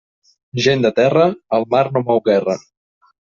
Gent 0.67 0.81
de 0.85 0.91
terra, 0.99 1.25
al 1.59 1.67
mar 1.75 1.83
no 1.99 2.03
mou 2.09 2.23
guerra. 2.31 2.57